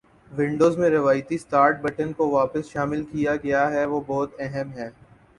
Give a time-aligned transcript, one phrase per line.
[0.31, 4.89] Windows میں روایتی start button کو واپس شامل کیا گیا ہے وہ بہت أہم ہیں